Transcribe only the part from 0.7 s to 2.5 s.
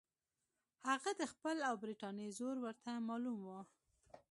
هغه د خپل او برټانیې